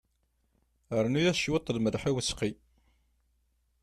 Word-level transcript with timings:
Rnu-yas 1.03 1.39
cwiṭ 1.43 1.65
n 1.69 1.73
lmelḥ 1.77 2.03
i 2.09 2.11
useqqi. 2.17 2.51